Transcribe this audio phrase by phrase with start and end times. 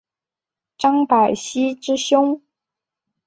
[0.79, 2.41] 张百熙之兄。